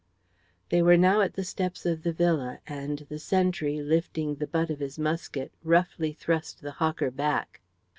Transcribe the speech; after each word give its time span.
They 0.69 0.81
were 0.81 0.97
now 0.97 1.21
at 1.21 1.33
the 1.35 1.43
steps 1.43 1.85
of 1.85 2.01
the 2.01 2.11
villa, 2.11 2.59
and 2.65 2.97
the 3.07 3.19
sentry, 3.19 3.83
lifting 3.83 4.33
the 4.33 4.47
butt 4.47 4.71
of 4.71 4.79
his 4.79 4.97
musket, 4.97 5.53
roughly 5.63 6.11
thrust 6.11 6.59
the 6.63 6.71
hawker 6.71 7.11
back. 7.11 7.61